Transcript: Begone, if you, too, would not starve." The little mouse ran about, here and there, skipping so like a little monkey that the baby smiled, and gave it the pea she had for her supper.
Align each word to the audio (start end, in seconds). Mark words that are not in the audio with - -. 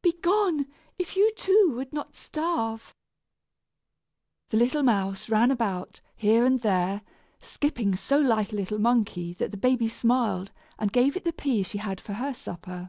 Begone, 0.00 0.64
if 0.98 1.14
you, 1.14 1.30
too, 1.34 1.72
would 1.76 1.92
not 1.92 2.14
starve." 2.16 2.94
The 4.48 4.56
little 4.56 4.82
mouse 4.82 5.28
ran 5.28 5.50
about, 5.50 6.00
here 6.16 6.42
and 6.46 6.58
there, 6.62 7.02
skipping 7.42 7.94
so 7.94 8.18
like 8.18 8.50
a 8.50 8.56
little 8.56 8.78
monkey 8.78 9.34
that 9.34 9.50
the 9.50 9.58
baby 9.58 9.88
smiled, 9.88 10.50
and 10.78 10.90
gave 10.90 11.18
it 11.18 11.24
the 11.24 11.34
pea 11.34 11.62
she 11.64 11.76
had 11.76 12.00
for 12.00 12.14
her 12.14 12.32
supper. 12.32 12.88